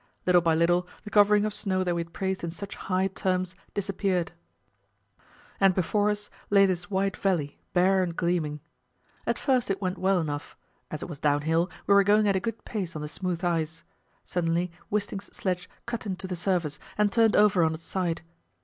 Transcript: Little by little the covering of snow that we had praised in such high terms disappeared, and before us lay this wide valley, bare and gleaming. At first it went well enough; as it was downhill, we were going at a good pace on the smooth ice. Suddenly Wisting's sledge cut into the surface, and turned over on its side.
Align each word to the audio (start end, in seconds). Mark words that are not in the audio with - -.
Little 0.25 0.41
by 0.41 0.55
little 0.55 0.87
the 1.03 1.11
covering 1.11 1.45
of 1.45 1.53
snow 1.53 1.83
that 1.83 1.93
we 1.93 1.99
had 2.01 2.11
praised 2.11 2.43
in 2.43 2.49
such 2.49 2.75
high 2.75 3.05
terms 3.07 3.55
disappeared, 3.75 4.31
and 5.59 5.75
before 5.75 6.09
us 6.09 6.31
lay 6.49 6.65
this 6.65 6.89
wide 6.89 7.15
valley, 7.15 7.59
bare 7.73 8.01
and 8.01 8.15
gleaming. 8.17 8.61
At 9.27 9.37
first 9.37 9.69
it 9.69 9.79
went 9.79 9.99
well 9.99 10.19
enough; 10.19 10.57
as 10.89 11.03
it 11.03 11.07
was 11.07 11.19
downhill, 11.19 11.69
we 11.85 11.93
were 11.93 12.03
going 12.03 12.27
at 12.27 12.35
a 12.35 12.39
good 12.39 12.65
pace 12.65 12.95
on 12.95 13.03
the 13.03 13.07
smooth 13.07 13.43
ice. 13.43 13.83
Suddenly 14.25 14.71
Wisting's 14.89 15.25
sledge 15.37 15.69
cut 15.85 16.07
into 16.07 16.25
the 16.25 16.35
surface, 16.35 16.79
and 16.97 17.11
turned 17.11 17.35
over 17.35 17.63
on 17.63 17.75
its 17.75 17.83
side. 17.83 18.23